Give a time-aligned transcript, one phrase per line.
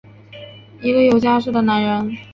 [0.81, 2.17] 一个有家室的男人！